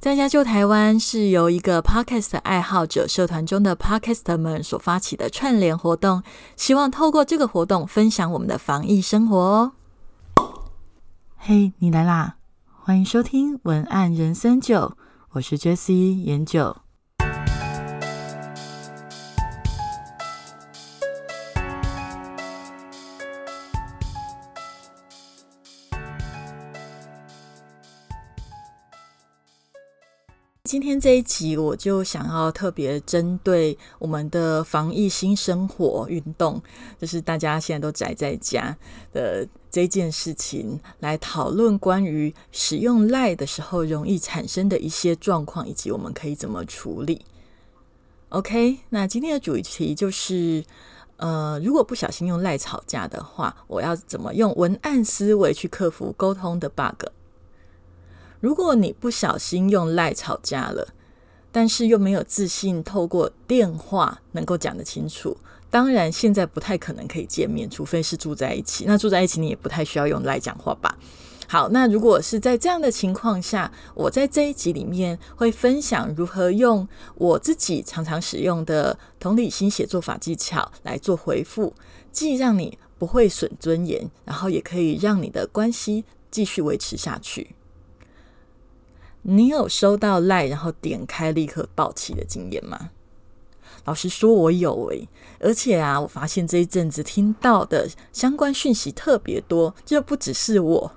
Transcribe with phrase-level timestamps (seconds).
[0.00, 6.22] 在家救台湾是由一个 Podcast 爱好者社团中的 Podcast 们所发起的串联活动，
[6.54, 9.72] 希望透过这个活动分享我们的防疫生活哦。
[11.36, 12.36] 嘿，你来啦！
[12.80, 14.96] 欢迎收听文案人生九，
[15.32, 16.76] 我是 Jessie 研九。
[30.78, 36.62] 今天这一集，我就想要特别针对我们的防疫新生活运动，
[37.00, 38.78] 就是大家现在都宅在家
[39.12, 47.26] 的这件事情，来讨论关于使用赖的时候容易产生的一些状况，以及我们可以怎么处理。
[48.28, 50.62] OK，那今天的主题就是，
[51.16, 57.08] 呃，如果不小心用赖吵架的话，我要怎么用文案思维去克服沟通的 bug？
[58.40, 60.94] 如果你不小心用赖吵架了，
[61.50, 65.36] 但是又没有自信透过电话能够讲得清楚，
[65.70, 68.84] 当然现在不太可能可以见面，除非是住在一起。
[68.86, 70.96] 那住在一起你也不太需要用赖讲话吧？
[71.48, 81.72] 好，那如果是在这样的情况下，我在这一集里面会分享如何用我自己常常使用的同理心写作法技巧来做回复，
[82.12, 87.56] 既让你不会损尊严，然后也可以让你的关系继续维持下去。
[89.30, 92.88] 你有收到赖，然后点开立刻爆气的经验吗？
[93.84, 95.06] 老实说，我有诶，
[95.38, 100.90] 而且啊，我发现这一阵子听到的相关讯息特别多，就不只是我，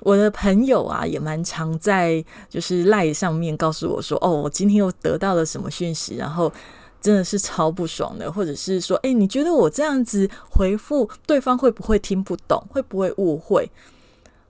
[0.00, 6.52] 我的朋友啊，也蛮常在就是赖上面告诉我说，哦，我今天又得到了什么讯息，然后
[7.00, 13.70] 真的是超不爽的，或者是说，哎，你觉得我这样子回复对方会不会听不懂，会不会误会？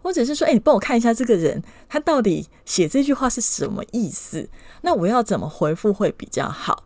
[0.02, 4.48] 或者是说，哎，你帮我看一下这个人，他到底写这句话是什么意思？
[4.82, 6.84] 那我要怎么回复会比较好？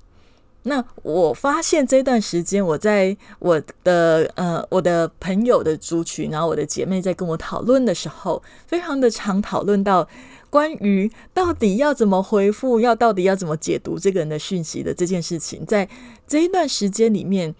[0.66, 10.08] 那我发现这段时间，我在我的呃我的朋友的族群，然后我的姐妹在跟我讨论的时候，非常的常讨论到
[10.48, 15.86] 关于到底要怎么回复，要到底要怎么解读这个人的讯息的这件事情，在
[16.26, 17.54] 这一段时间里面，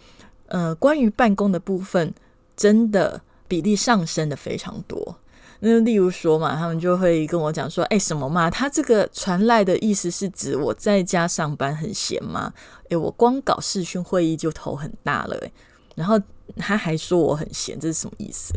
[0.47, 2.15] 呃，关于办公的部分，
[2.56, 5.19] 真的比例上升的非常多。
[5.66, 8.50] 那例如说嘛，他们就会跟我讲说：“哎，什么嘛？
[8.50, 12.52] 他这个传来的意思是指我在家上班很闲吗？
[12.91, 15.38] 哎，我光搞视讯会议就头很大了。
[15.42, 15.50] 哎，
[15.94, 16.20] 然后
[16.58, 18.53] 他还说我很闲，这是什么意思？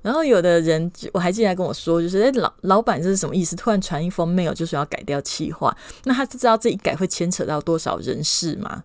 [0.00, 3.54] 然后有的人我还记得跟我说，就是哎，老老板这是什么意思？
[3.54, 8.84] 突然传一封 mail 就说要改掉企划，那他知道这一改会牵扯到多少人事吗？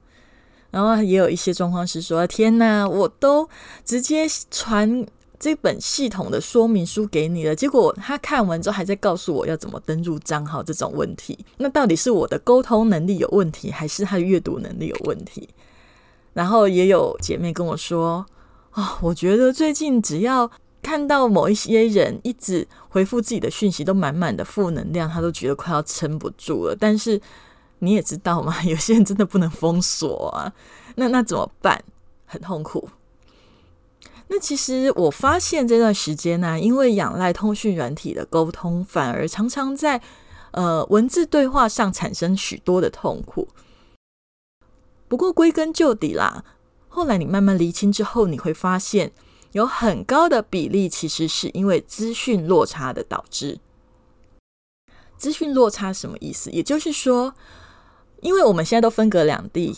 [0.70, 3.48] 然后也有一些状况是说：天哪，我都
[3.86, 5.06] 直接传。”
[5.40, 15.48] 这本系统的说明书给你了，结果他看完之后还在告诉我要怎么登录账号这种问题，那到底是我的沟通能力有问题，还是他的阅读能力有问题？
[16.34, 18.26] 然后也有姐妹跟我说
[18.72, 20.50] ：“啊，我觉得最近只要
[20.82, 26.76] 看到某一些人一直回复自己的讯息都满满的负能量，他都觉得快要撑不住了。
[26.76, 27.20] 但是
[27.80, 30.52] 你也知道嘛， 有些人真的不能封锁啊，
[30.96, 31.84] 那那怎么办？
[32.26, 32.90] 很痛苦。”
[34.30, 40.02] 那其实我发现这段时间呢，因为仰赖通讯软体的沟通，反而常常在
[40.52, 43.48] 呃文字对话上产生许多的痛苦。
[45.08, 46.44] 不过归根究底啦，
[46.90, 49.14] 后来你慢慢厘清之后，你会发现
[49.54, 53.60] 有很高的比例其实是因为资讯落差的导致。
[55.16, 56.52] 资讯落差什么意思？
[56.52, 57.34] 也就是说，
[58.20, 59.78] 因为我们现在都分隔两地，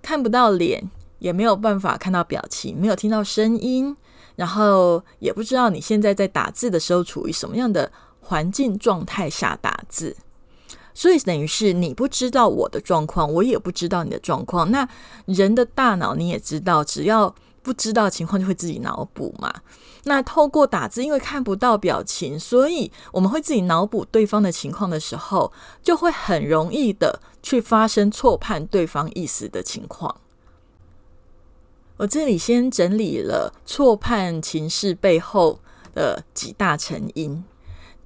[0.00, 0.90] 看不到脸。
[1.20, 3.96] 也没有办法看到表情，没有听到声音，
[4.34, 10.16] 然后也不知道你现在在打字的时候处于什么样的环境状态下打字，
[10.92, 14.70] 所以等于是你不知道我的状况，我也不知道你的状况。
[14.70, 14.88] 那
[15.26, 19.52] 人的大脑你也知道，只要不知道情况就会自己脑补嘛。
[20.04, 30.16] 那透过打字，因为看不到表情，所以我们会自己脑补对方的情况的时候，就会很容易的去发生错判对方意思的情况。
[32.00, 35.60] 我这里先整理了错判情势背后
[35.92, 37.44] 的几大成因。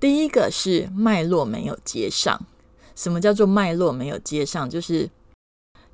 [0.01, 2.45] 第一个是脉络没有接上。
[2.97, 4.69] 什么叫做脉络没有接上？
[4.69, 5.09] 就是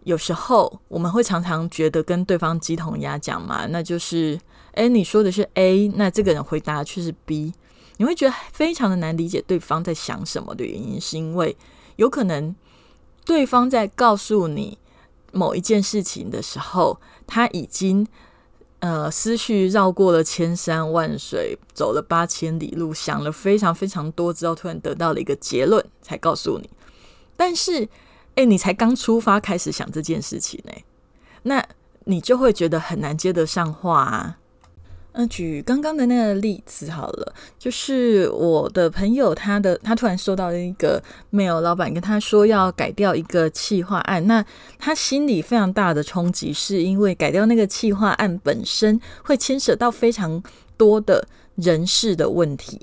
[0.05, 4.41] 有时候我们会常常觉得跟对方鸡同鸭讲嘛，那就是，
[4.73, 7.53] 哎，你说的是 A，那这个人回答却是 B，
[7.99, 11.55] 你会觉得非常的难理解对方在想什么的原因，是因为
[11.97, 12.57] 有可能
[13.27, 14.79] 对方在告诉你
[15.33, 16.99] 某一件事情的时候。
[17.31, 18.05] 他已经
[18.81, 26.69] 呃思绪绕过了千山万水，走了八千里路，想了非常非常多之后，突然得到了一个结论，才告诉你。
[27.37, 27.89] 但是，
[28.35, 30.73] 哎，你才刚出发开始想这件事情呢，
[31.45, 31.65] 那
[32.07, 34.40] 你就会觉得很难接得上话啊。
[35.13, 41.03] 那，举刚刚的那个例子好了，就是我的朋友，他的他突然收到了一个
[41.33, 44.45] mail，老板跟他说要改掉一个企划案，那
[44.79, 50.43] 他心里非常大的冲击，是因为改掉那个企划案本身会牵涉到非常
[50.77, 51.27] 多的
[51.57, 52.81] 人事的问题，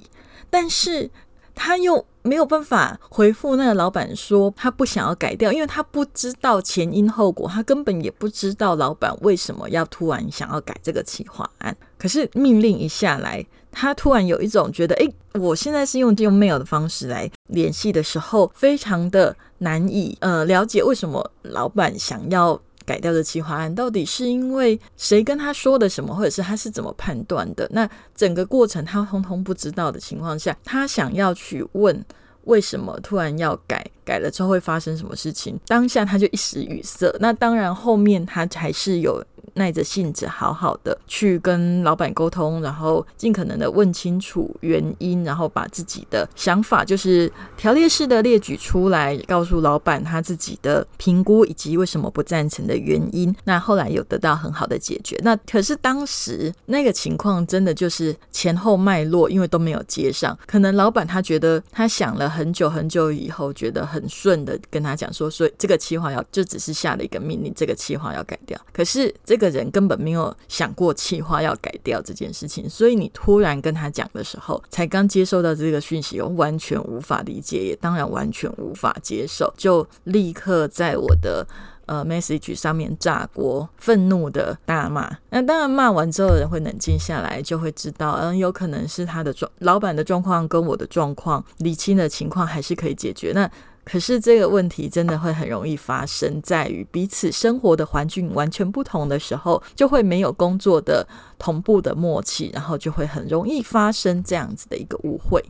[0.50, 1.09] 但是
[1.57, 2.06] 他又。
[2.24, 11.74] 没有办法回复那个老板说他不想要改掉，因为他不知道前因后果，他根本也不知道老板为什么要突然想要改这个企划案。
[11.98, 15.09] 可是命令一下来，他突然有一种觉得，诶，
[15.39, 22.60] 我现在是用用 mail 的方式来联系的时候，非常的难以呃了解为什么老板想要。
[22.88, 27.68] 改掉的企划案到底是因为谁跟他说的什么，或者是他是怎么判断的？
[27.72, 32.06] 那整个过程他通通不知道的情况下，他想要去问
[32.45, 35.60] 为什么突然要改，改了之后会发生什么事情？
[35.68, 37.13] 当下他就一时语塞。
[37.19, 39.22] 那当然后面他还是有。
[39.57, 53.36] 耐着性子，好好的去跟老板沟通，然后尽可能的问清楚原因，然后把自己的想法就是条列式的列举出来，告诉老板他自己的评估以及为什么不赞成的原因。
[53.44, 55.19] 那后来有得到很好的解决。
[55.24, 60.38] 那可是当时那个情况真的就是前后脉络，因为都没有接上。
[60.45, 68.60] 可能老板他觉得他想了很久很久以后，觉得很顺的跟他讲说，所以这个计划要就只是下了一个命令，这个计划要改掉。
[68.71, 69.46] 可是这个。
[69.49, 81.45] 人根本没有想过气话要改掉这件事情，所以你突然跟他讲的时候，才刚接收到这个讯息，完全无法理解，也当然完全无法接受，就立刻在我的
[81.85, 85.17] 呃 message 上面炸锅，愤怒的大骂。
[85.29, 93.31] 那当然骂完之后，人会冷静下来，就会知道，嗯，有可能是他的状老板的状况跟我的状况理清的情况还是可以解决。
[93.33, 93.50] 那
[93.89, 101.07] 可是这个问题真的会很容易发生在于彼此生活的环境完全不同的时候，就会没有工作的
[101.39, 105.44] 同步的默契，然后就会很容易发生这样子的一个误会。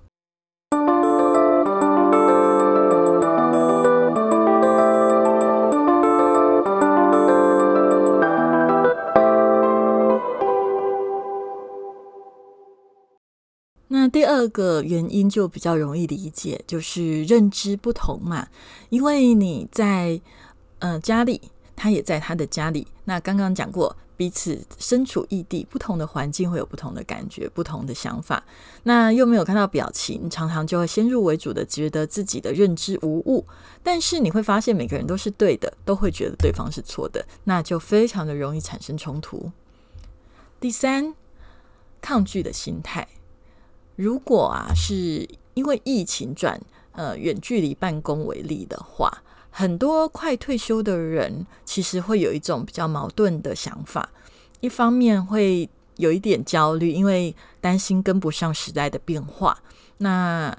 [14.38, 18.48] 二个原因就比较容易理解，就是认知不同嘛。
[18.90, 20.22] 因为你在
[20.80, 21.42] 呃家里，
[21.76, 22.88] 他也在他的家里。
[23.06, 28.44] 那刚刚讲过，彼此身处异地，不同的环境会有不同的感觉、不同的想法。
[28.84, 33.46] 那又没有看到表情，常常就会先入为主的觉得自己的认知无误。
[33.82, 39.52] 但是你会发现，每个人都是对的，都会觉得对方是错的，那就非常的容易产生冲突。
[40.60, 41.16] 第三，
[42.02, 43.08] 抗拒的心态。
[43.98, 46.60] 如果啊，是因为疫情转
[46.94, 49.12] 呃远距离办公为例的话，
[49.50, 54.10] 很多快退休的人其实会有一种比较矛盾的想法，
[54.62, 59.58] 一方面会有一点焦虑，因为担心跟不上时代的变化，
[59.98, 60.56] 那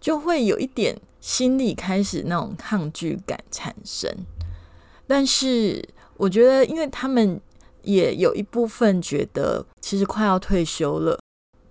[0.00, 4.08] 就会有一点心里开始那种抗拒感产生。
[5.08, 5.84] 但是
[6.16, 7.40] 我觉得，因为他们
[7.82, 11.18] 也有一部分觉得，其实快要退休了。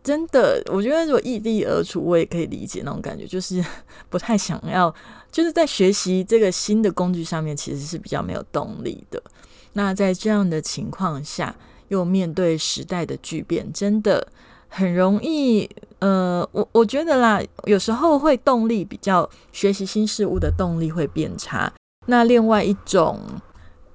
[0.07, 3.61] 真的，我觉得如果异地而处，我也可以理解那种感觉，就是
[4.07, 4.93] 不太想要，
[5.29, 9.21] 就是在学习这个新的工具上面，其实是比较没有动力的。
[9.73, 11.53] 那在这样的情况下，
[11.89, 14.25] 又面对时代的巨变，真的
[14.69, 15.69] 很容易。
[15.99, 21.69] 呃，我我觉得啦，有时候会动力比较学习新事物的动力会变差。
[22.05, 23.19] 那另外一种，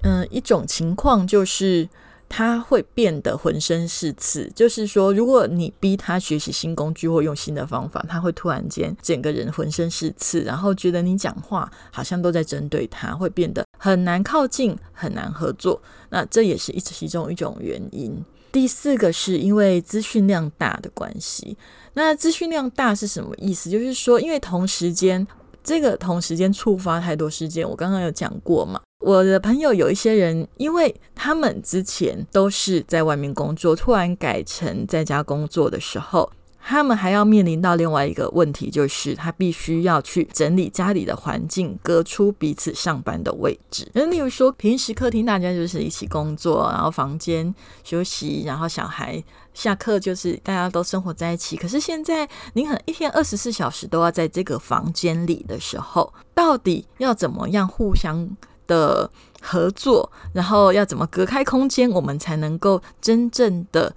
[0.03, 1.89] 嗯，一种情况就是。
[2.35, 15.79] 他会变得浑身是刺，就是说，如果你逼他学习新工具或用新的方法，他会突然间整个人浑身是刺，然后觉得你讲话好像都在针对他，会变得很难靠近，很难合作。
[16.09, 18.19] 那这也是一其中一种原因。
[18.51, 21.55] 第四个是因为资讯量大的关系。
[21.93, 23.69] 那资讯量大是什么意思？
[23.69, 25.27] 就是说，因为同时间
[25.63, 28.81] 这个同时间触发太多事件，我刚刚有讲过嘛。
[29.03, 36.31] 我的朋友有一些人，因为他们之前都是在外面工作，突然改成在家工作的时候，
[36.61, 43.85] 他们还要面临到另外一个问题，就是他必须要去整理家里的环境，隔出彼此上班的位置。
[43.93, 49.21] 那例如说，平时客厅大家就是一起工作，然后房间休息，然后小孩
[49.53, 51.57] 下课就是大家都生活在一起。
[51.57, 58.29] 可是现在，你可能一天二十四小时都要在这个房间里的时候，到底要怎么样互相？
[58.67, 59.09] 的
[59.41, 63.93] 合作，然后要怎么隔开空间，我们才能够真正的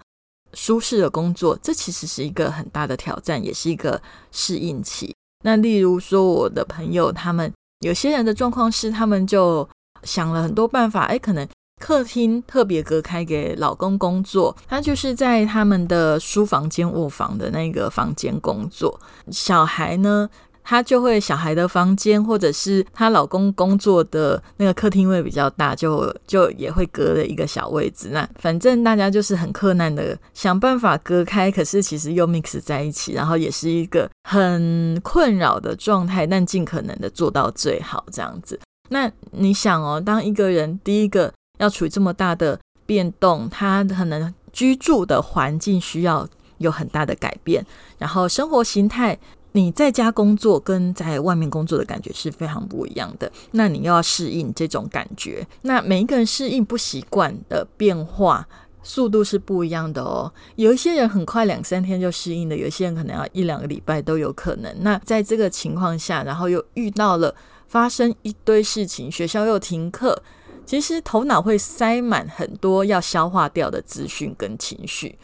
[0.55, 1.59] 舒适的工作？
[1.63, 4.01] 这其实是一个很大的挑战，也是一个
[4.33, 5.15] 适应期。
[5.45, 9.69] 那例如说，我的朋友他们有些人的状况是，他们就
[10.03, 11.47] 想了很多办法，哎，可能
[11.81, 18.99] 客厅特别隔开给老公工作，他就是在他们的书房间、卧房的那个房间工作。
[19.31, 20.29] 小孩呢？
[20.69, 28.09] 她就会小孩的房间，或者是她老公工作的那个客厅位比较大，就就也会隔了一个小位置。
[28.11, 38.59] 那反正大家就是很困难的想办法隔开，可是其实又 mix 在一起，然后也是一个很困扰的状态，但尽可能的做到最好这样子。
[38.89, 47.65] 那你想哦，当一个人第一个要处于这么大的变动，他可能居住的环境需要有很大的改变，
[47.99, 49.17] 然后生活形态。
[49.57, 58.47] 你在家工作跟在外面工作的感觉是非常不一样的，那你又要适应这种感觉，那每一个人适应不习惯的变化
[58.83, 60.31] 速度是不一样的哦。
[60.57, 64.71] 有一些人很快两三天就适应的，有些人可能要一两个礼拜都有可能。
[64.83, 67.35] 那在这个情况下，然后又遇到了
[67.67, 70.23] 发生一堆事情，学校又停课，
[70.67, 75.19] 其实头脑会塞满很多要消化掉的资讯跟情绪。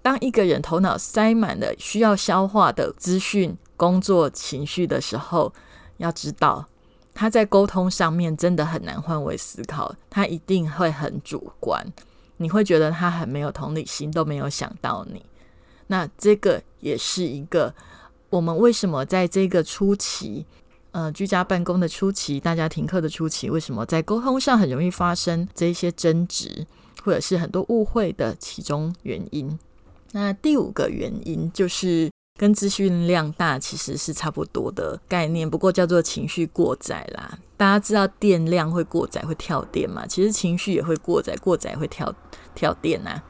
[0.00, 5.52] 当一个人头脑塞满了需要消化的资讯、工作、情绪的时候，
[5.96, 6.64] 要知道
[7.12, 11.84] 他在沟通上面真的很难换位思考，他一定会很主观，
[12.36, 15.26] 你会觉得他很没有同理心，都没有想到你。
[15.88, 17.74] 那这个也是一个
[18.30, 20.46] 我们为什么在这个初期，
[20.92, 26.64] 呃，居家办公的初期，大家停课的初期，为什么在沟通上很容易发生这些争执，
[27.02, 29.58] 或者是很多误会的其中原因。
[30.12, 32.08] 那第五个原因就是
[32.38, 37.38] 跟资讯量大其实是差不多的概念，不过叫做情绪过载啦。
[37.56, 40.06] 大家知道电量会过载会跳电嘛？
[40.06, 42.12] 其实情绪也会过载，过载会跳
[42.54, 43.22] 跳电呐。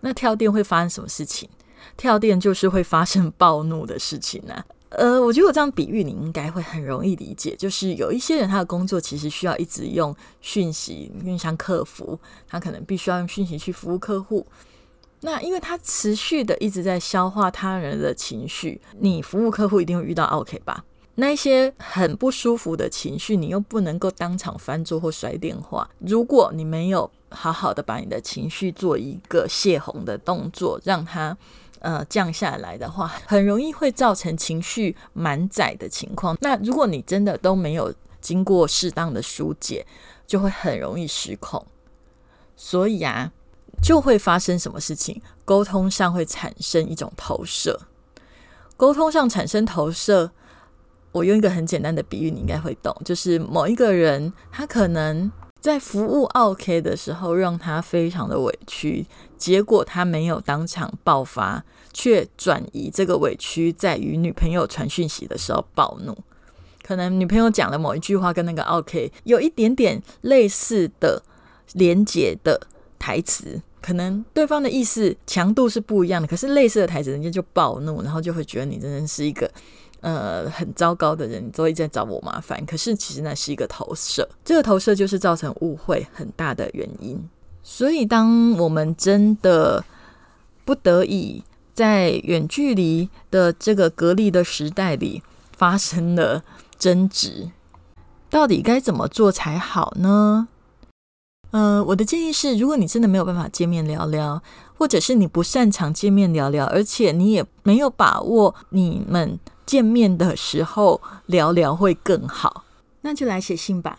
[0.00, 1.48] 那跳电会发生什么事情？
[1.96, 4.64] 跳电就是会发生暴怒的事情呐。
[4.88, 12.18] 呃，我觉得我这样比喻你应该会很容易理解，就是有一些人他的工作其实需要一直用讯息，因为像客服，
[12.48, 14.44] 他可能必须要用讯息去服务客户。
[15.22, 20.84] 那因为他持续的一直在消化他人的情绪，你服务客户一定会遇到 OK 吧？
[21.16, 25.90] 那一些很不舒服的情绪，你又不能够当场翻桌或摔电话。
[25.98, 31.36] 如果你没有好好的把你的情绪做一个泄洪的动作，让它
[31.80, 36.34] 呃降下来的话，很容易会造成情绪满载的情况。
[36.40, 39.84] 那如果你真的都没有经过适当的疏解，
[40.26, 41.66] 就会很容易失控。
[42.56, 43.30] 所以啊。
[43.82, 45.20] 就会发生什么事情？
[45.44, 47.80] 沟通上会产生一种投射。
[48.76, 50.30] 沟通上产生投射，
[51.12, 52.94] 我用一个很简单的比喻，你应该会懂。
[53.04, 59.06] 就是某一个人，他可能在服务 OK 的时候，让他非常的委屈，
[59.36, 66.16] 结果他没有当场爆发，却转移这个委屈，在与女朋友传讯息的时候暴怒。
[66.82, 71.22] 可能女朋友讲了某一句话，跟那个 OK 有一点点类似的
[71.74, 72.66] 连结的
[72.98, 73.60] 台词。
[73.80, 79.50] 可能对方的意思强度是不一样的，可是类似的台词，人家就暴怒，然后就会觉得你真的是一个
[80.00, 82.64] 呃很糟糕的人，你都会在找我麻烦。
[82.66, 87.28] 可是其实那是一个投射，这个投射就是造成误会很大的原因。
[87.62, 89.84] 所以当我们真的
[90.64, 91.42] 不得已
[91.74, 95.22] 在远距离的这个隔离的时代里
[95.56, 96.42] 发生了
[96.78, 97.50] 争执，
[98.28, 100.48] 到底该怎么做才好呢？
[101.50, 104.40] 呃，我的建议是，如果你真的没有办法见面聊聊，
[104.78, 112.64] 或者是你不擅长见面聊聊，而且你也没有把握你们见面的时候聊聊会更好，
[113.00, 113.98] 那就来写信吧。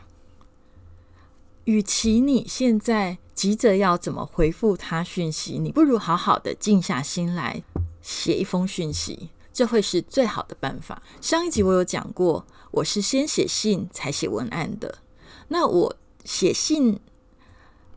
[1.66, 7.62] 与其你现在急着要怎么回复他讯息，你不如好好的静下心来
[8.02, 11.04] 写一封讯息，这会是最好的办法。
[11.20, 15.00] 上一集我有讲过，我是先写信才写文案的。
[15.50, 16.98] 那我写信。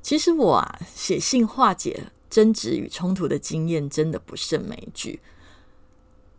[0.04, 5.18] 其实我啊，写信化解争执与冲突的经验真的不胜枚举。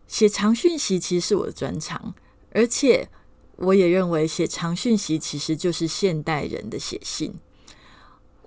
[0.07, 2.13] 写长讯息其实是我的专长，
[2.51, 3.09] 而且
[3.55, 7.33] 我也认为写长讯息其实就是现代人的写信。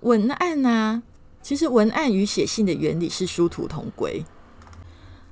[0.02, 1.02] 文案呢，
[1.42, 4.24] 其实文案与写信的原理是殊途同归。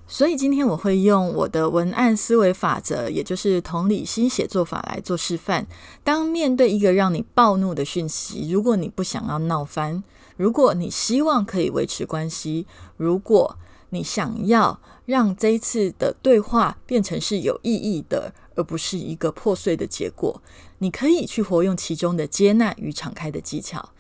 [0.09, 5.67] 所以今天我会用我的文案思维法则，也就是同理心写作法来做示范。
[6.05, 10.05] 当面对一个让你暴怒的讯息，如果你不想要闹翻，
[10.37, 13.59] 如果你希望可以维持关系，如果
[13.91, 20.41] 你想要让这一次的对话变成是有意义的，而不是一个破碎的结果，
[20.79, 23.91] 你可以去活用其中的接纳与敞开的技巧。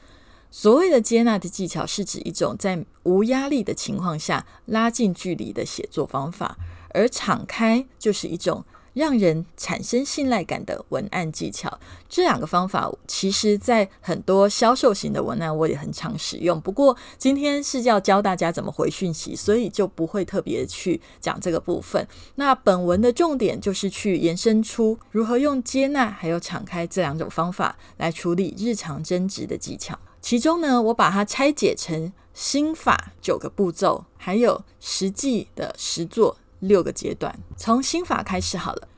[0.58, 6.56] 所谓的接纳的技巧，是指一种在无压力的情况下拉近距离的写作方法；
[6.94, 11.78] 而敞开就是一种让人产生信赖感的文案技巧。
[12.08, 16.58] 这两个方法，其实在很多销售型的文案我也很常使用。
[16.58, 22.08] 不过今天是要教大家怎么回讯息，所以就不会特别去讲这个部分。
[22.36, 29.98] 那本文的重点就是去延伸出如何用接纳还有敞开这两种方法来处理日常争执的技巧。
[30.26, 37.38] 其中呢，我把它拆解成心法九个步骤，还有实际的实做六个阶段。
[37.56, 38.88] 从心法开始好了。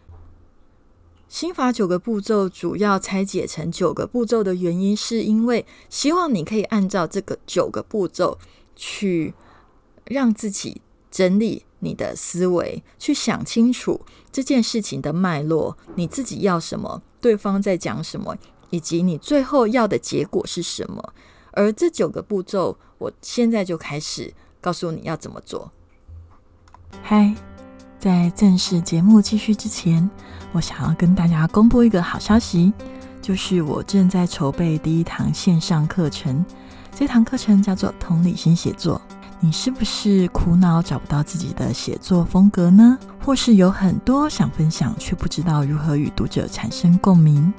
[1.28, 8.38] 心法九个步骤主要拆解成九个步骤的原因，是因为希望你可以按照这个九个步骤
[8.74, 9.34] 去
[10.06, 10.80] 让自己
[11.10, 14.00] 整理你的思维，去想清楚
[14.32, 18.34] 这件事情的脉络，你自己要什么，对方在讲什么。
[18.70, 21.12] 以及你最后要的结果是什么？
[21.52, 25.72] 而这九个步骤，我现在就开始告诉你要怎么做。
[27.02, 27.34] 嗨，
[27.98, 30.08] 在正式节目继续之前，
[30.52, 32.72] 我想要跟大家公布一个好消息，
[33.20, 36.44] 就是我正在筹备第一堂线上课程。
[36.94, 39.00] 这堂课程叫做《同理心写作》。
[39.40, 42.98] 你是不是苦恼找不到自己的写作风格呢？
[43.24, 47.52] 或是有很多想分享，却不知道如何与读者产生共鸣？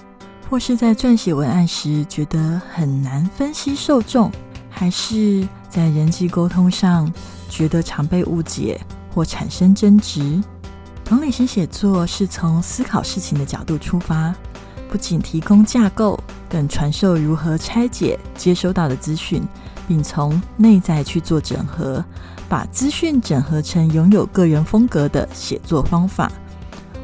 [0.49, 4.31] 或是在撰写文案时觉得很难分析受众，
[4.67, 7.11] 还是在人际沟通上
[7.47, 8.81] 觉得常被误解
[9.13, 10.41] 或产生争执？
[11.05, 14.33] 同理心写作是从思考事情的角度出发，
[14.89, 19.43] 不仅提供架构，更传授如何拆解接收到的资讯，
[19.87, 22.03] 并从内在去做整合，
[22.47, 26.31] 把资讯整合成拥有个人风格的写作方法。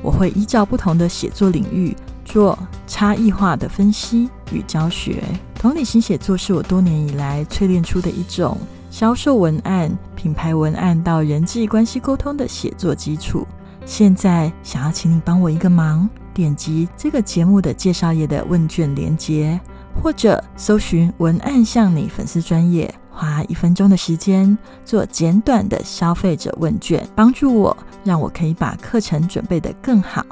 [0.02, 1.96] 我会依照不同的写作领域。
[2.26, 8.58] 做差异化的分析与教学，同理心写作是我多年以来淬炼出的一种
[8.90, 13.48] 销售文案、品牌文案到人际关系沟通的写作基础。
[13.86, 19.60] 现在想要请你帮我一个忙，点击这个节目的介绍页的问卷连接，
[20.02, 30.26] 或者搜寻文案向你粉丝专业，花一分钟的时间做简短的消费者问卷，帮助我，让我可以把课程准备得更好。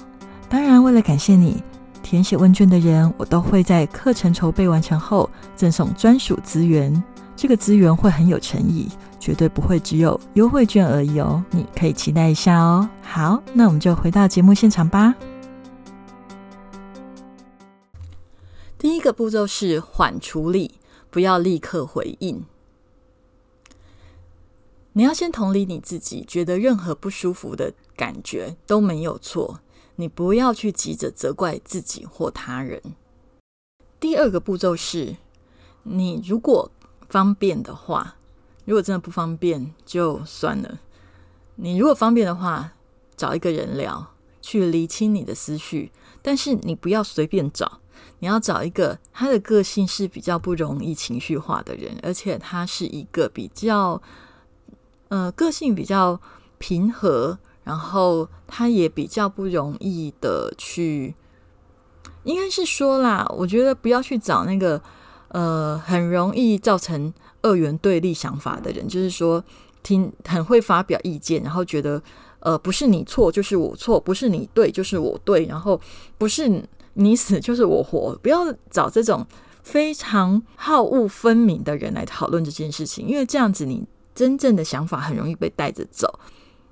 [0.49, 1.61] 当然，为了感谢你。
[2.13, 7.03] 填写问卷的人，我都会在课程筹备完成后赠送专属资源。
[7.35, 8.87] 这个资源会很有诚意，
[9.19, 11.43] 绝对不会只有优惠券而已哦。
[11.49, 12.87] 你可以期待一下哦。
[13.01, 15.15] 好，那我们就回到节目现场吧。
[18.77, 20.75] 第一个步骤是缓处理，
[21.09, 22.45] 不要立刻回应。
[24.91, 29.61] 你要先同理你自己，觉得任何不舒服的感觉都没有错。
[29.95, 32.81] 你不要去急着责怪自己或他人。
[33.99, 35.17] 第二个步骤是，
[35.83, 36.71] 你如果
[37.07, 38.15] 方便的话，
[38.65, 40.79] 如果真的不方便就算了。
[41.55, 42.73] 你如果方便的话，
[43.15, 45.91] 找一个人聊，去理清你的思绪。
[46.21, 47.79] 但是你不要随便找，
[48.19, 54.01] 你要找一个他的个性是比较不容易情绪化的人，而且他是一个比较，
[55.09, 56.19] 呃，个性比较
[56.57, 57.37] 平和。
[57.63, 61.15] 然后他也比较不容易的去，
[62.23, 64.81] 应该是说啦，我觉得不要去找那个
[65.29, 69.43] 呃很容易造成二元对立想法的人，就是说
[69.81, 72.01] 听很会发表意见，然后觉得
[72.39, 75.79] 呃不是你错就是我错，不是你对就是我对，然后
[76.17, 79.25] 不是你死就是我活，不要找这种
[79.63, 86.19] 非常好恶分明的人来讨论这件事情，因为这样子你真正的想法很容易被带着走。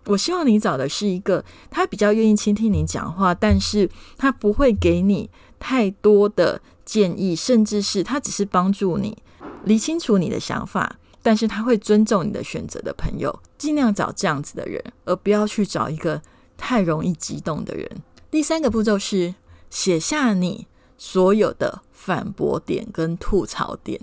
[0.06, 3.88] 我希望你找的是一个他比较愿意倾听你讲话，但是
[4.18, 9.16] 他不会给你太多的建议，甚至是他只是帮助你
[9.64, 13.40] 理清楚你的想法，但是他会尊重你的选择的朋友。
[13.60, 16.20] 尽量找这样子的人，而不要去找一个
[16.58, 17.88] 太容易激动的人。
[18.32, 19.36] 第三个步骤是
[19.70, 20.66] 写下你
[20.98, 24.02] 所有的反驳点跟吐槽点。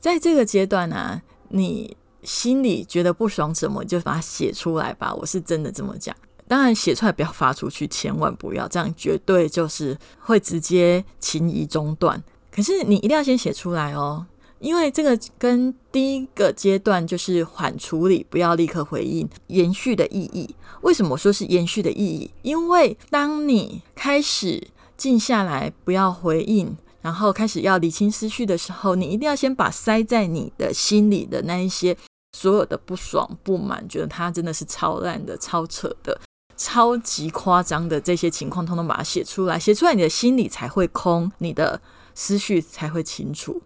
[0.00, 1.98] 在这个阶段呢，你。
[2.24, 5.14] 心里觉得不爽什么，就把它写出来吧。
[5.14, 6.14] 我是真的这么讲。
[6.46, 12.22] 当然，写出来不要发出去，千万不要这样，绝对就是会直接情谊中断。
[12.50, 14.26] 可是你一定要先写出来哦，
[14.58, 20.54] 因为这个跟第一个阶段就是缓处理，不要立刻回应，延续的意义。
[20.82, 22.30] 为什么说是延续的意义？
[22.42, 26.76] 因为当你开始静下来，不要回应。
[27.00, 31.94] 然后开始要理清思绪的时候，你一定要先把塞在你的心里的那一些。
[32.34, 36.20] 所有的不爽、不满，觉得他真的是超烂的、超扯的、
[36.56, 41.80] 超级夸张的这些情况，通通把它写出来，写出来，你的心里才会空，你的
[42.12, 43.62] 思绪才会清楚。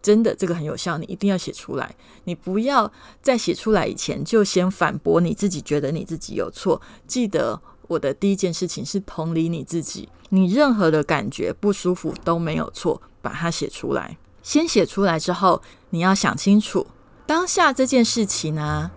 [0.00, 1.92] 真的，这个很有效，你一定要写出来。
[2.24, 6.80] 你不要在写出来以前就先反驳你自己，觉得你自己有错。
[7.08, 14.16] 记得我的第一件事情是同理你自己，你任何的感觉不舒服都没有错，把它写出来。
[14.42, 16.86] 先写出来之后，你要想清楚
[17.26, 18.90] 当下这件事情呢，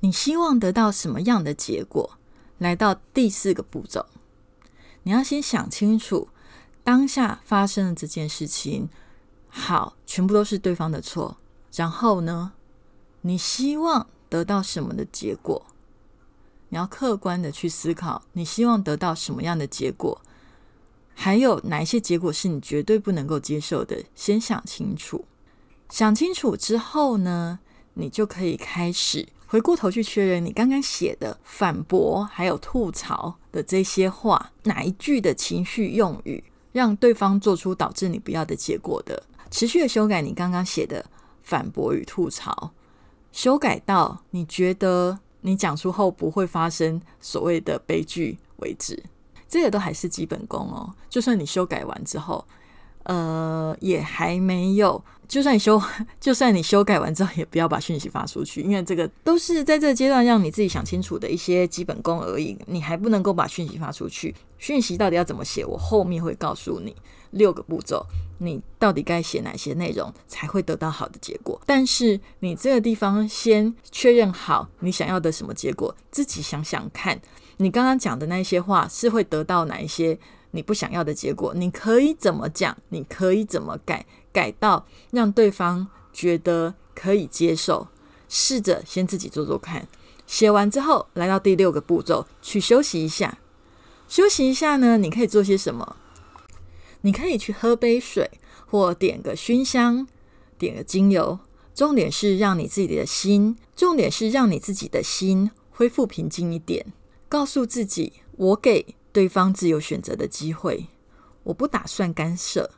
[0.00, 2.18] 你希望得到什么样的结果？
[2.58, 4.06] 来到第四个步骤，
[5.04, 6.28] 你要先想清楚
[6.82, 8.90] 当下发生的这件事情，
[9.48, 11.38] 好，全部都是对方的错。
[11.72, 12.52] 然后呢，
[13.22, 15.64] 你希望得到什么的结果？
[16.70, 20.20] 你要客观的去思考，你希望得到什么样的结果？
[21.14, 24.04] 还有哪一些结果是你绝对不能够接受的？
[24.16, 25.24] 先想清楚。
[25.90, 27.58] 想清楚之后呢，
[27.94, 39.22] 你就可以开始回过头去确认你刚刚写的反驳还有吐槽的这些话，哪一句的情绪用语让对方做出导致你不要的结果的？
[39.50, 41.04] 持续的修改你刚刚写的
[41.42, 42.70] 反驳与吐槽，
[43.32, 45.18] 修改到你觉得。
[45.42, 49.02] 你讲出后不会发生所谓的悲剧为止，
[49.48, 50.94] 这个都还是基本功哦。
[51.08, 52.46] 就算你修改完之后，
[53.10, 55.02] 呃，也还没有。
[55.26, 55.80] 就算你修，
[56.20, 62.56] 就算你修改完之后，也不要把讯息发出去，因为这个都是在这个阶段让你自己想清楚的一些基本功而已。
[62.66, 64.32] 你还不能够把讯息发出去。
[64.58, 66.94] 讯息到底要怎么写，我后面会告诉你
[67.32, 68.06] 六个步骤。
[68.38, 71.60] 你到底该写哪些内容才会得到好的结果？
[71.66, 77.20] 但是你这个地方先确认好你想要的什么结果，自己想想看，
[77.56, 80.18] 你刚刚讲的那些话是会得到哪一些
[80.52, 81.54] 你不想要的结果？
[81.54, 82.76] 你可以怎么讲？
[82.88, 84.06] 你可以怎么改？
[84.32, 87.88] 改到让对方觉得可以接受？
[88.28, 89.88] 试着先自己做做看。
[90.26, 93.38] 写完之后，来到第六个步骤，去休息一下。
[94.06, 95.96] 休息一下呢，你可以做些什么？
[97.00, 98.30] 你可以去喝杯水，
[98.66, 100.06] 或点个熏香，
[100.58, 101.40] 点个精油。
[101.74, 106.86] 重点是让你自己的心，重点是让你自己的心恢复平静一点。
[107.28, 110.88] 告诉自己，我给对方自由选择的机会，
[111.44, 112.70] 我不打算干涉，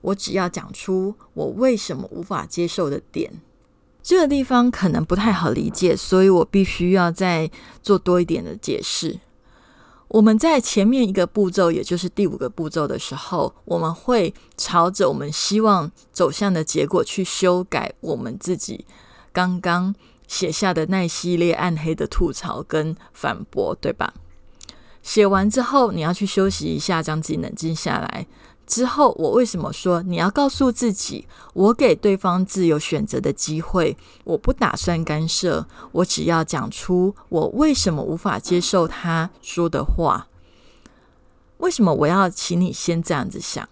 [0.00, 3.40] 我只要讲出我为什么无法接受的点。
[4.02, 7.50] 这个地方可能不太好理解，所以我必须要再
[7.82, 9.18] 做多一点的解释。
[10.08, 18.86] 我们在前面一个步骤，也就是第五个步骤的时候，我们会朝着我们希望走向的结果去修改我们自己
[19.32, 19.92] 刚刚
[20.28, 24.14] 写下的那系列暗黑的吐槽跟反驳，对吧？
[25.06, 28.26] 写完之后，你要去休息一下，让自己冷静下来。
[28.66, 40.26] 之后，我为什么说你要告诉自己，我给对方自由选择的机会，我不打算干涉，我只要讲出我为什么无法接受他说的话。
[41.58, 43.68] 为什么我要请你先这样子想？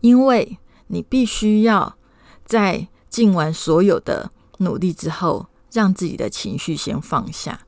[0.00, 1.98] 因为你必须要
[2.46, 7.66] 在尽完所有的努力之后，让自己的情绪先放下。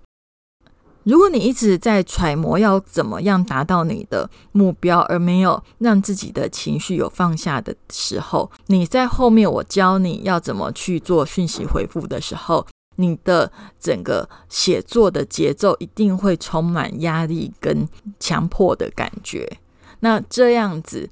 [1.04, 17.88] 如果你一直在揣摩要怎么样达到你的目标，而没有让自己的情绪有放下的时候，你在后面我教你要怎么去做讯息回复的时候，你的整个写作的节奏一定会充满压力跟
[18.20, 19.58] 强迫的感觉。
[20.00, 21.08] 那这样子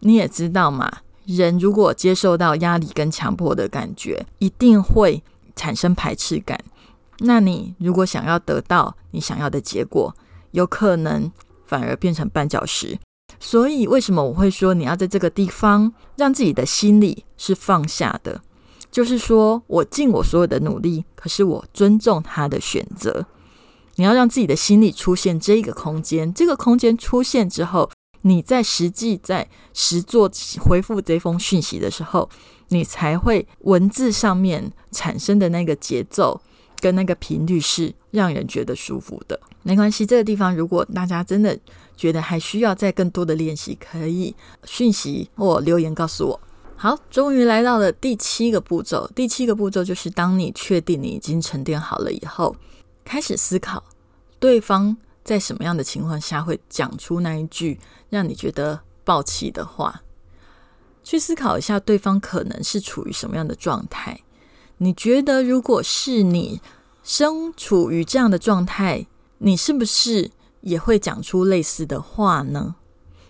[0.00, 5.22] 你也知道嘛，人如果接受到压力跟强迫的感觉，一定会
[5.56, 6.58] 产生排斥感。
[7.18, 10.14] 那你如果想要得到你想要的结果，
[10.50, 11.30] 有可能
[11.64, 12.98] 反而变成绊脚石。
[13.40, 18.40] 所以，为什么我会说你要在这个地方让自己的心里是放下的？
[18.90, 23.26] 就是说我尽我所有的努力，可是我尊重他的选择。
[23.96, 27.90] 你要让自己的心里出现这个空间，这个空间出现之后，
[28.22, 32.28] 你在实际在实做回复这封讯息的时候，
[32.68, 36.40] 你才会文字上面产生的那个节奏。
[36.82, 40.04] 跟那个频率是让人觉得舒服的，没关系。
[40.04, 41.56] 这个地方如果大家真的
[41.96, 46.40] 觉得还需要再更多的练习，可以讯息或留言告诉我。
[46.74, 49.08] 好，终于来到了第七个步骤。
[49.14, 52.56] 第七个步骤就是当你确定你已经沉淀好了以后，
[53.04, 53.84] 开始思考
[54.40, 57.78] 对方在什么样的情况下会讲出那一句
[58.10, 60.02] 让你觉得暴气的话，
[61.04, 64.20] 去思考一下对方可能是处于什么样的状态。
[64.82, 66.60] 你觉得，如果是你
[67.04, 69.06] 身处于这样的状态，
[69.38, 70.28] 你是不是
[70.62, 72.74] 也会讲出类似的话呢？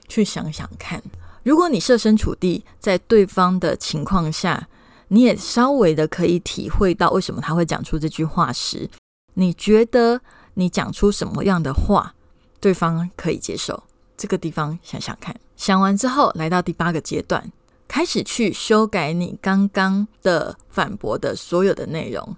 [0.08, 1.02] 去想想看，
[1.42, 4.66] 如果你设身处地在对方的情况下，
[5.08, 8.88] 你也稍微的可以体会到为什么他会讲出这句话时，
[9.34, 10.22] 你觉得
[10.54, 12.14] 你讲出什么样的话，
[12.60, 13.82] 对方可以接受？
[14.16, 17.52] 这个地方想想看，想完之后，来到第八个阶段。
[17.92, 22.34] 开始去修改你刚刚的反驳的所有的内容，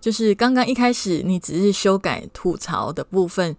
[0.00, 3.56] 就是刚刚一开始你只是修改吐槽的部分，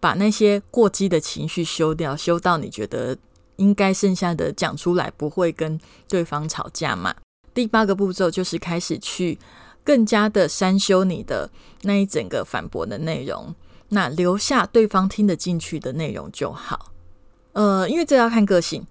[0.00, 3.16] 把那些过激的情绪修掉，修到你觉得
[3.58, 7.14] 应该剩下的讲出来，不会跟对方吵架嘛。
[7.54, 9.38] 第八个步骤就是开始去
[9.84, 11.48] 更加的删修你的
[11.82, 13.54] 那一整个反驳的内容，
[13.90, 16.90] 那留下对方听得进去的内容就好。
[17.52, 18.84] 呃，因为这要看个性。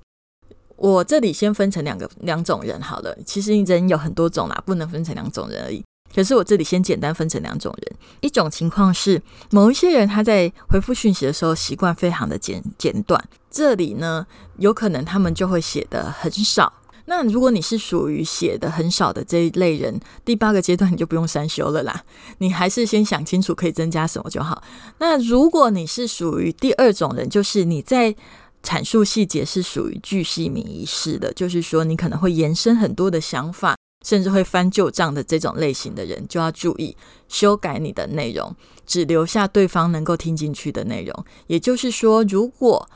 [0.82, 5.84] 我这里先分成两个两种人好了，其实人有很多种啦，不能分成两种人而已。
[6.14, 14.26] 可是我这里先简单分成两种人，一种情况是某一些人他在回复讯息的时候习惯非常的简简短，这里呢
[14.58, 16.74] 有可能他们就会写的很少。
[17.06, 22.04] 那如果你是属于写的很少的这一类人，第八个阶段你就不用删修了啦，
[22.40, 24.64] 你还是先想清楚可以增加什么就好。
[24.98, 28.16] 那如果你是属于第二种人，就是你在
[28.64, 36.96] 阐述细节是属于巨细靡遗式的，就是说你可能会延伸很多的想法，甚至会翻旧账的这种类型的人，就要注意
[37.28, 41.26] 修改你的内容，只留下对方能够听进去的内容。
[41.48, 42.88] 也就是说，如果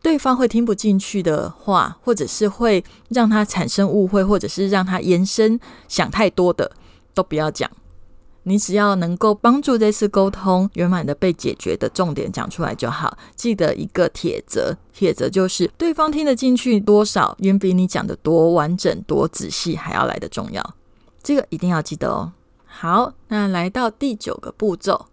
[0.00, 6.72] 对方会听不进去的话，或者是会让他产生误会，或者是让他延伸想太多的，
[7.14, 7.70] 都不要讲。
[8.44, 13.16] 你只要能够帮助这次沟通圆满的被解决的重点讲出来就好。
[13.36, 20.74] 记得一个铁则，铁则就是对方听得进去多少，远比你讲的多完整、多仔细还要来的重要。
[21.22, 22.32] 这个一定要记得哦。
[22.64, 25.06] 好，那来到第九个步骤。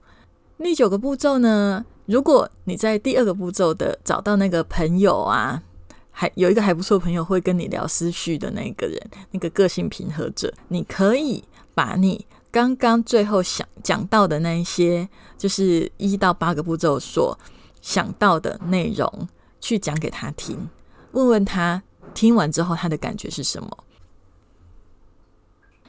[0.58, 5.62] 第九个步骤呢，如果你在第二个步骤的找到那个朋友啊，
[6.10, 9.00] 还有一个还不错朋友会跟你聊思绪的那个人，
[9.32, 11.44] 那个个性平和者，你可以
[11.76, 12.26] 把你。
[12.52, 15.08] 刚刚最后想讲到的那一些，
[15.38, 17.38] 就是一到八个步骤所
[17.82, 19.28] 想到的内容，
[19.62, 20.68] 去讲给他听，
[21.12, 21.84] 问问他
[22.14, 23.70] 听完之后他的感觉是什么。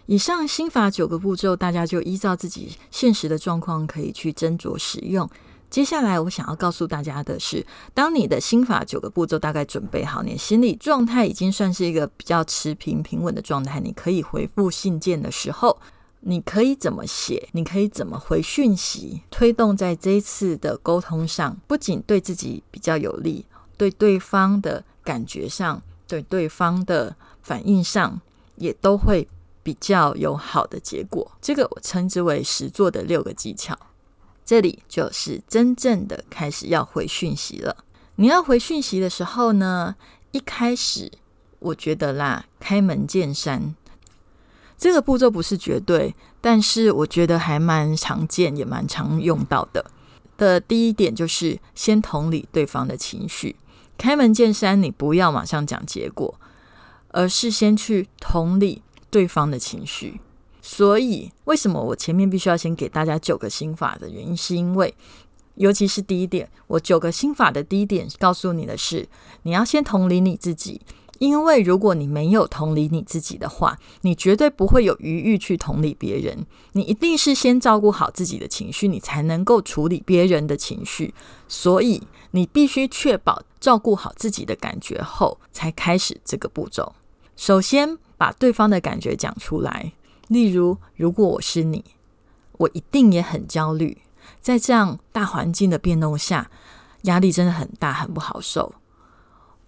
[0.04, 5.28] 以上心法九个步骤，大家就依照自己现实的状况可以去斟酌使用。
[5.70, 15.80] 接下来我想要告诉大家的是，当你的心法九个步骤大概准备好，你心理状态已经算是一个比较持平平稳的状态，你可以回复信件的时候。
[16.20, 17.48] 你可以怎么写？
[17.52, 19.22] 你可以怎么回讯息？
[19.30, 28.20] 推动在这一次的沟通上，不仅对自己比较有利，对对方的感觉上，对对方的反应上，
[28.56, 29.26] 也都会
[29.62, 31.32] 比较有好的结果。
[31.40, 33.78] 这个我称之为实作的六个技巧。
[34.44, 37.84] 这里就是真正的开始要回讯息了。
[38.16, 39.94] 你要回讯息的时候呢，
[40.32, 41.10] 一开始
[41.60, 43.74] 我觉得啦，开门见山。
[44.80, 49.84] 这个步骤不是绝对，但是我觉得还蛮常见，也蛮常用到的。
[50.38, 53.56] 的第一点就是先同理对方的情绪，
[53.98, 56.34] 开门见山，你不要马上讲结果，
[57.08, 60.18] 而是先去同理对方的情绪。
[60.62, 64.94] 所以，为什么我前面必须要先给大家九个心法的原因，是因为，
[65.56, 69.06] 尤其是第一点，我九个心法的第一点告诉你的是，
[69.42, 70.80] 你要先同理你自己。
[71.20, 76.46] 因为如果你没有同理你自己的话，你绝对不会有余欲去同理别人。
[76.72, 81.12] 你一定是先照顾好自己的情绪，你才能够处理别人的情绪。
[81.46, 86.94] 所以你必须确保照顾好自己的感觉后，才开始这个步骤。
[87.36, 89.92] 首先把对方的感觉讲出来，
[90.28, 91.84] 例如，如果我是你，
[92.52, 93.98] 我一定也很焦虑。
[94.40, 96.50] 在这样大环境的变动下，
[97.02, 98.72] 压力真的很大，很不好受。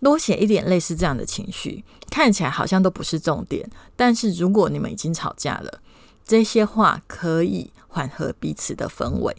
[0.02, 3.68] 多写一点类似这样的情绪，看起来好像都不是重点。
[3.96, 5.80] 但是如果你们已经吵架了，
[6.26, 9.34] 这些话可以缓和彼此的氛围。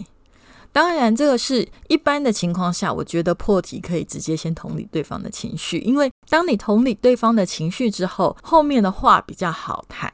[0.72, 10.12] 当然，这个是一般的情况下，我觉得破题可以直接先同理对方的情绪，因为当你同理对方的情绪之后，后面的话比较好谈。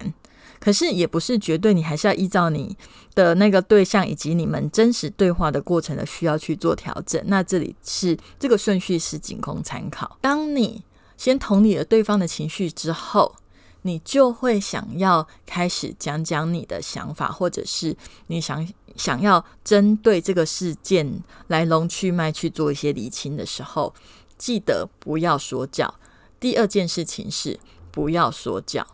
[0.60, 2.76] 可是也不是绝对，你还是要依照你
[3.15, 7.22] 的那个对象以及你们真实对话的过程的需要去做调整。
[7.28, 10.17] 那这里是这个顺序是仅供参考。
[10.22, 10.84] 当你
[11.17, 13.36] 先同理了对方的情绪之后，
[13.84, 17.95] 你就会想要开始讲讲你的想法，或者是
[18.28, 18.67] 你想
[18.98, 23.93] 想要针对这个事件来龙去脉去做一些理清的时候，
[24.38, 25.95] 记得不要说教。
[26.39, 27.58] 第二件事情是
[27.91, 28.86] 不要说教，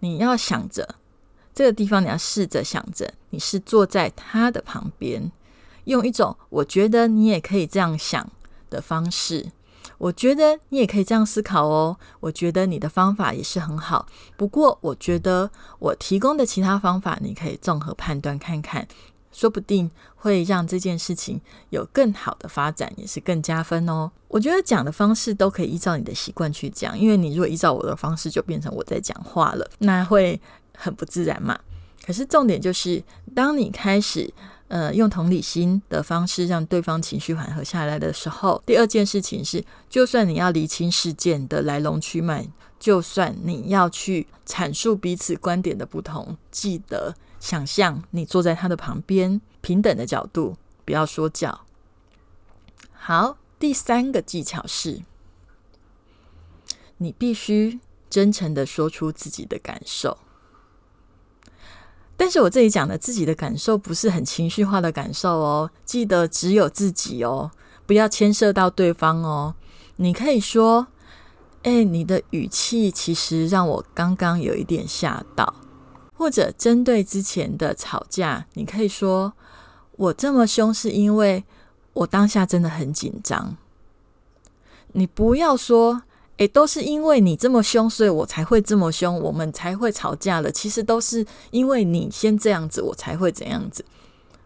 [0.00, 0.96] 你要想着。
[1.56, 5.32] 这个地方你要试着想着，你是坐在他的旁边，
[5.84, 8.30] 用一种我觉得你也可以这样想
[8.68, 9.46] 的方式。
[9.96, 11.96] 我觉得你也可以这样思考哦。
[12.20, 14.04] 我觉得你的方法也是很好，
[14.36, 18.86] 不过我觉得我提供的其他方法，你可以综合判断看看，
[19.32, 21.40] 说不定会让这件事情
[21.70, 24.10] 有更好的发展，也是更加分哦。
[24.28, 30.38] 我觉得讲的方式都可以依照你的习惯去讲，因为你如果依照我的方式，就变成我在讲话了，那会。
[30.76, 31.58] 很不自然嘛？
[32.04, 33.02] 可是重点就是，
[33.34, 34.32] 当你开始
[34.68, 51.60] 呃，用同理心的方式让对方情绪缓和下来的时候，第二件事情是，就算你要厘清事件的来龙去脉，就算你要去阐述彼此观点的不同，记得想象你坐在他的旁边，平等的角度，不要说教。
[52.92, 55.02] 好，第三个技巧是，
[56.98, 57.78] 你必须
[58.10, 60.18] 真诚的说出自己的感受。
[62.18, 67.50] 但是我这里讲的自己的感受不是很情绪化的感受哦，记得只有自己哦，
[67.84, 69.54] 不要牵涉到对方哦。
[69.96, 70.86] 你可以说
[71.64, 75.54] ：“哎，你的语气其实让我刚刚有一点吓到。”
[76.16, 79.34] 或者针对之前的吵架，你可以说
[79.96, 81.44] ：“我这么凶是因为
[81.92, 83.56] 我当下真的很紧张。”
[84.92, 86.02] 你不要说。
[86.38, 90.50] 诶，都是因为你这么凶，所以我才会这么凶，我们才会吵架了。
[90.50, 93.84] 其实都是因为你先这样子，我才会怎样子。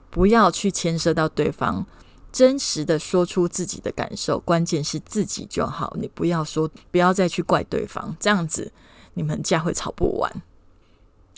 [0.09, 1.85] 不要去牵涉到对方，
[2.31, 5.97] 真实的说出自己的感受，关键是自己就好。
[6.01, 8.73] 你不要说，不要再去怪对方，这样子
[9.15, 10.43] 你们架会吵不完。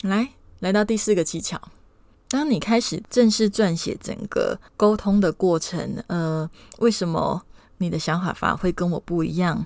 [0.03, 1.59] 来，来到第四个技巧，
[2.29, 7.41] 当你开始正式撰写整个沟通的过程，呃，为什么
[7.77, 9.63] 你的想法法会跟我不一样？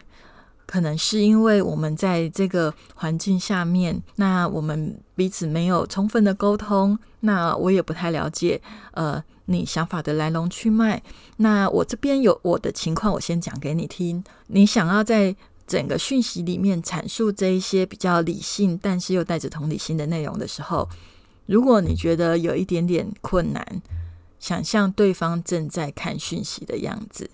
[0.68, 11.02] 可能是因为我们在这个环境下面，那我们彼此没有充分的沟通，那我也不太了解，呃，你想法的来龙去脉。
[11.38, 14.22] 那我这边有我的情况，我先讲给你听。
[14.48, 15.34] 你想要在
[15.66, 20.90] 整个讯息里面阐述这一些比较理性，但是又带着同理心的内容的时候，
[21.46, 23.82] 如果你觉得有一点点困难，
[24.38, 27.30] 想象对方正在看讯息的样子。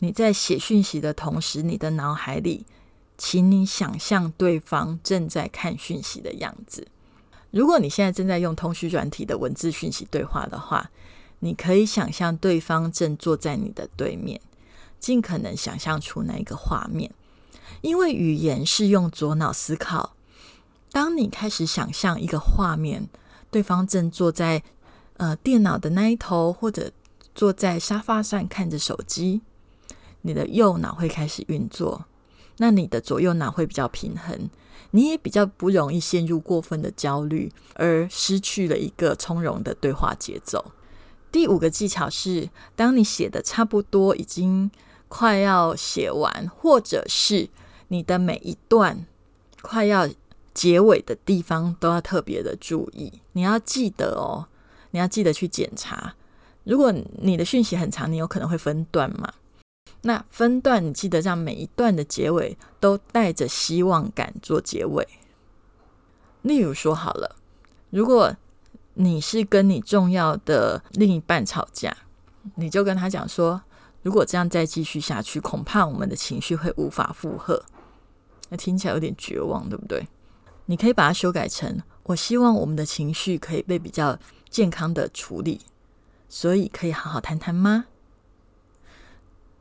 [0.00, 2.66] 你在写讯息的同时，你的脑海里，
[3.16, 6.88] 请你想象对方正在看讯息的样子。
[7.50, 10.90] 如果你现在正在用通讯软体的文字讯息对话的话，
[11.38, 14.40] 你可以想象对方正坐在你的对面，
[14.98, 17.12] 尽可能想象出那一个画面。
[17.80, 20.16] 因为语言是用左脑思考，
[20.90, 23.08] 当你开始想象一个画面，
[23.50, 24.62] 对方正坐在
[25.18, 26.90] 呃电脑的那一头，或者
[27.34, 29.42] 坐在沙发上看着手机。
[30.26, 32.06] 你的右脑会开始运作，
[32.56, 34.48] 那你的左右脑会比较平衡，
[34.92, 40.72] 你也比较不容易陷入过分的焦虑，而失去了一个从容的对话节奏。
[41.30, 44.70] 第五个技巧是，当你写的差不多，已经
[45.08, 47.50] 快要写完，或者是
[47.88, 49.04] 你的每一段
[49.60, 50.08] 快要
[50.54, 53.20] 结尾的地方，都要特别的注意。
[53.32, 54.46] 你要记得哦，
[54.92, 56.14] 你要记得去检查。
[56.62, 59.34] 如果你的讯息很长，你有可能会分段嘛。
[60.06, 65.06] 那分段，你记得让每一段的结尾都带着希望感做结尾。
[66.42, 67.36] 例如说，好了，
[67.88, 68.36] 如果
[68.94, 71.96] 你是跟你重要的另一半吵架，
[72.56, 73.62] 你就跟他讲说：
[74.02, 77.64] 如果这样再继续下去，恐怕我们的情绪会无法负荷。
[78.50, 80.06] 那听起来有点绝望，对不对？
[80.66, 84.18] 你可以把它修改成：我希望我们的情绪可以被比较
[84.50, 85.62] 健康的处理，
[86.28, 87.86] 所以可以好好谈谈吗？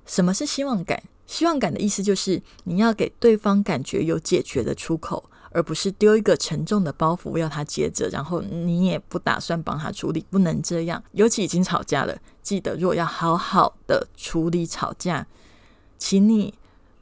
[0.06, 1.02] 什么是希望感？
[1.26, 10.26] 希望感的意思就是你要给对方感觉有解决的出口，而不是丢一个沉重的包袱要他接着，然后你也不打算帮他处理。
[10.30, 15.26] 不能这样，尤其已经吵架了，记得如果要好好的处理吵架，
[15.98, 16.54] 请你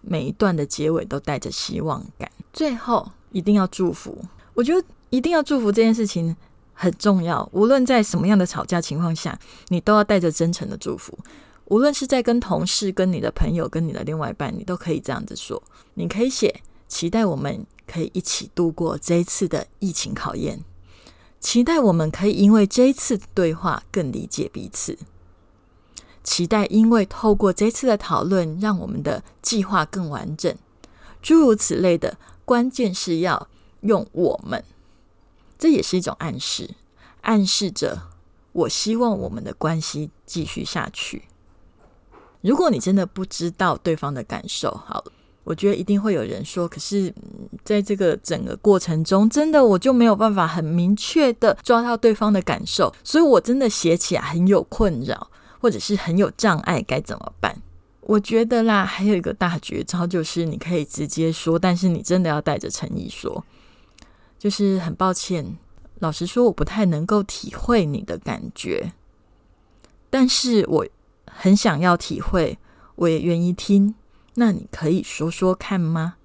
[0.02, 4.24] 每一段的结尾都带着希望感，最后一定要祝福。
[4.54, 6.36] 我觉得一定要祝福这件事情
[6.74, 9.38] 很重要，无论在什么样的吵架情况下，
[9.70, 11.18] 你都要带着真诚的祝福。
[11.72, 15.64] 无论是在跟同事、跟你的朋友、跟你的另外一半，你都可以这样子说。
[15.94, 20.66] 你可以写期待我们可以一起度过这一次的疫情考验，
[21.40, 25.00] 期待我们可以因为这一次对话更理解彼此，
[26.26, 30.54] 期待因为透过这次的讨论，让我们的计划更完整。
[31.22, 33.48] 诸如此类的，关键是要
[33.80, 34.62] 用我们，
[35.58, 36.72] 这也是一种暗示，
[37.22, 38.10] 暗示着
[38.52, 41.30] 我希望我们的关系继续下去。
[42.42, 45.04] 如果你真的不知道对方的感受，好，
[45.44, 47.14] 我觉得一定会有人说，可是
[47.64, 55.30] 在这个整个过程中，真的我就没有办法很明确的抓到对方的感受，所以我真的写起来很有困扰，
[55.60, 57.56] 或者是很有障碍，该怎么办？
[58.02, 63.46] 我觉得啦，还有一个大绝招，就是你可以直接说，但是你真的要带着诚意说，
[64.40, 65.58] 就是很抱歉，
[66.00, 68.94] 老实说，我不太能够体会你的感觉，
[70.10, 70.88] 但是我。
[71.44, 72.60] 很想要体会，
[72.94, 73.96] 我也愿意听。
[74.36, 76.18] 那你可以说说看吗？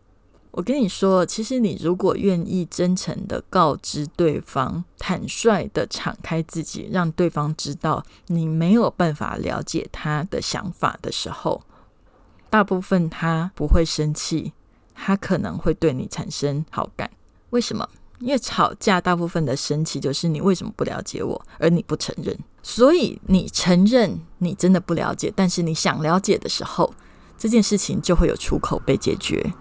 [0.50, 11.62] 我跟你说，其实你如果愿意真诚的告知对方，坦率的敞开自己，让对方知道你没有办法了解他的想法的时候，
[12.50, 14.52] 大部分他不会生气，
[14.94, 17.10] 他可能会对你产生好感。
[17.48, 17.88] 为什么？
[18.18, 22.38] 因为吵架大部分的生气就是你为什么不了解我，而你不承认。
[22.68, 26.92] 所以你承认你真的不了解，但是你想了解的时候，
[27.38, 29.52] 这件事情就会有出口被解决。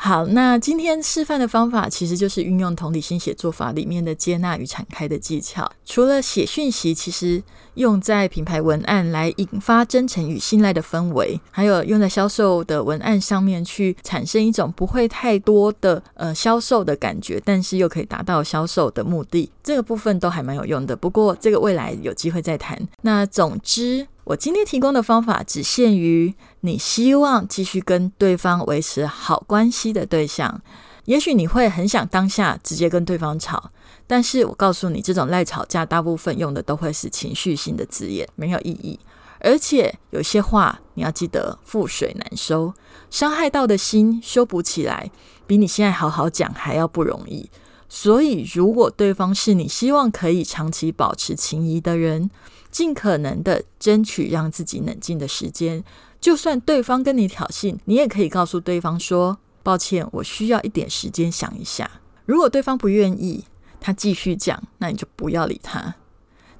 [0.00, 5.68] 好，那今天示范的方法其实就是运用同理心写作法里面的接纳与敞开的技巧。
[5.84, 7.42] 除了写讯息，其实
[7.74, 20.94] 用在品牌文案来引发真诚与信赖的氛围，还有用在销售的文案上面去产生一种不会太多的呃销售的感觉，但是又可以达到销售的目的，这个部分都还蛮有用的。
[20.94, 22.80] 不过这个未来有机会再谈。
[23.02, 24.06] 那总之。
[24.28, 30.60] 我今天提供的方法只限于你希望继续跟对方维持好关系的对象。
[31.04, 33.70] 也许你会很想当下直接跟对方吵，
[34.06, 39.00] 但是我告诉你，这种赖吵架大部分用的都会是情绪性的字眼，没有意义。
[39.40, 42.74] 而且有些话你要记得覆水难收，
[43.08, 45.10] 伤害到的心修补起来，
[45.46, 47.48] 比你现在好好讲还要不容易。
[47.88, 52.30] 所以，如果对方是你希望可以长期保持情谊的人，
[52.70, 55.82] 尽可能的争取让自己冷静的时间，
[56.20, 61.88] 就算对方跟你挑衅，你也可以告诉对方说：“抱歉，我需要一点时间想一下。”
[62.26, 63.44] 如果对方不愿意，
[63.80, 65.94] 他继续讲，那你就不要理他。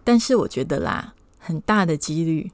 [0.05, 2.51] 但是我觉得啦，很大的几率，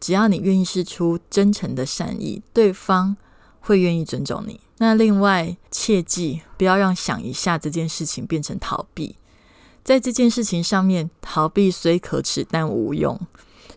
[0.00, 3.16] 只要你愿意试出真诚的善意，对方
[3.60, 4.60] 会愿意尊重你。
[4.78, 9.16] 那另外，切记不要让想一下这件事情变成逃避。
[9.82, 13.18] 在这件事情上面，逃避虽可耻，但无用。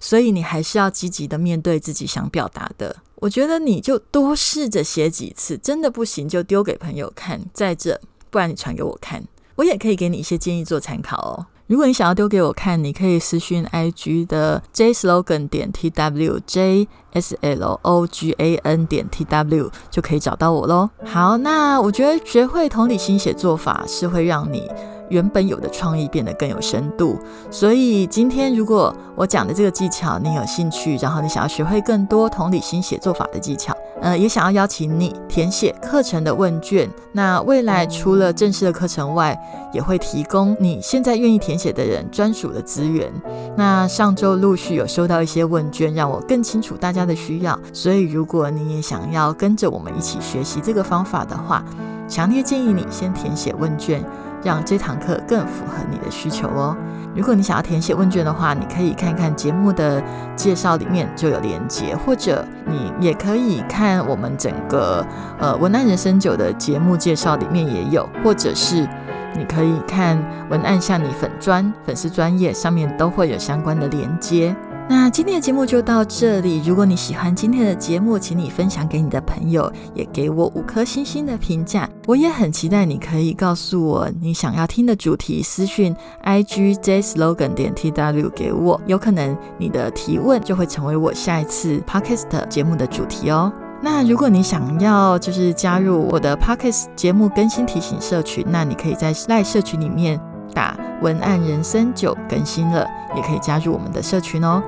[0.02, 2.98] 所以你还是要积极的面对自己想表达的。
[3.16, 7.40] 我觉得你就多试着写几次，真的不行就丢给朋友看。
[7.54, 9.24] 在这，不然你传给我看，
[9.56, 11.46] 我也可以给你一些建议做参考哦。
[11.68, 19.08] 如果你想要丢给我看，你可以私讯 IG 的 J Slogan 点 T W J S L O G A N 点
[19.08, 20.90] T W 就可以找到我喽。
[21.06, 24.68] 好，那我觉得学会同理心写作法是会让你。
[25.12, 27.20] 原本有的创意变得更有深度，
[27.52, 36.90] 所以今天如果我讲的这个技巧你有兴趣，然后你想要学会更多同理心写作法的技巧，呃，也想要邀请你填写课程的问卷。
[37.12, 39.38] 那未来除了正式的课程外，
[39.74, 43.12] 也会提供你现在愿意填写的人专属的资源。
[43.58, 51.64] 那上周陆续有收到一些问卷，让我更清楚大家的需要，所以如果你也想要跟着我们一起学习这个方法的话，
[52.08, 54.02] 强烈建议你先填写问卷。
[54.44, 56.76] 让这堂课更符合你的需求哦。
[57.16, 60.02] 如果你想要填写问卷的话，你可以看看节目的
[60.36, 65.06] 介绍里面就有连接，或者你也可以看我们整个
[65.38, 68.88] 呃文案人生九的节目介绍里面也有，或者是
[69.36, 70.18] 你可以看
[70.50, 74.56] 文案向你粉专粉丝专业上面都会有相关的连接。
[74.92, 76.62] 那今天的节目就到这里。
[76.66, 81.90] 如果你喜欢今天的节目，请你分享给你的朋友，也给我五颗星星的评价。
[82.08, 93.50] 我也很期待你可以告诉我你想要听的主题，私讯 i g j slogan 点 t w 给我，有可能你的提问就会成为我下一次 podcast 节目的主题哦。
[93.82, 100.20] 那如果你想要就是加入我的 podcast 节目更新提醒社群，那你可以在赖社群里面
[100.54, 102.86] 打文案人生就更新了，
[103.16, 104.62] 也可以加入我们的社群哦。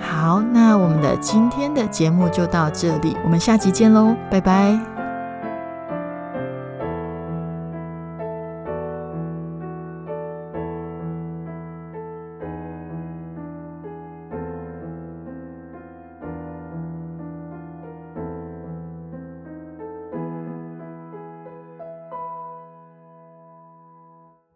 [0.00, 4.93] 好，那我们的今天的节目就到这里，我们下集见喽，拜拜。